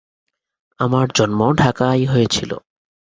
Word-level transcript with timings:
আমার 0.79 1.07
জন্ম 1.15 1.39
ঢাকায় 1.53 2.03
হয়েছিল। 2.05 2.51